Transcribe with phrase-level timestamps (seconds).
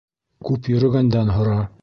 [0.49, 1.61] Күп йөрөгәндән һора.